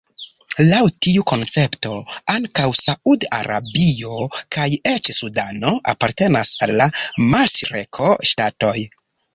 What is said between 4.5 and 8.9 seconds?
kaj eĉ Sudano apartenas al la maŝreko-ŝtatoj.